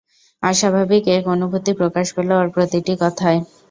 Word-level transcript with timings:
অস্বাভাবিক 0.43 1.03
এক 1.17 1.23
অনুভূতি 1.33 1.71
প্রকাশ 1.79 2.07
পেল 2.15 2.29
ওর 2.35 2.47
প্রতিটি 2.55 2.93
কথায়। 3.03 3.39